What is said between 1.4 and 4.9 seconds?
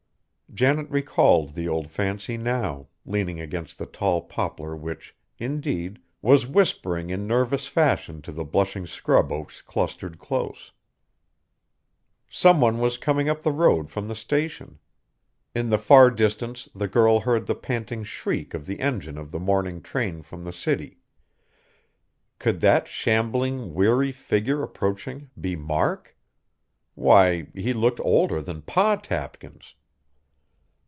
the old fancy now, leaning against the tall poplar